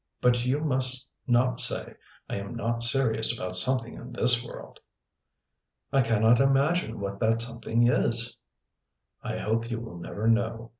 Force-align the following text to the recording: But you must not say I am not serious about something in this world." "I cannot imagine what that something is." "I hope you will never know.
But 0.19 0.45
you 0.45 0.61
must 0.61 1.07
not 1.27 1.59
say 1.59 1.93
I 2.27 2.37
am 2.37 2.55
not 2.55 2.81
serious 2.81 3.37
about 3.37 3.55
something 3.55 3.93
in 3.93 4.13
this 4.13 4.43
world." 4.43 4.79
"I 5.93 6.01
cannot 6.01 6.41
imagine 6.41 6.99
what 6.99 7.19
that 7.19 7.39
something 7.39 7.87
is." 7.87 8.35
"I 9.21 9.37
hope 9.37 9.69
you 9.69 9.79
will 9.79 9.99
never 9.99 10.27
know. 10.27 10.69